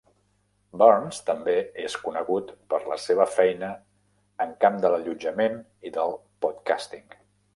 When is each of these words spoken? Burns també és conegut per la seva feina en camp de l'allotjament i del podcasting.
Burns 0.81 1.17
també 1.27 1.53
és 1.83 1.97
conegut 2.05 2.49
per 2.71 2.79
la 2.93 2.97
seva 3.03 3.27
feina 3.35 3.69
en 4.47 4.57
camp 4.65 4.81
de 4.85 4.93
l'allotjament 4.93 5.61
i 5.91 5.93
del 5.99 6.17
podcasting. 6.47 7.17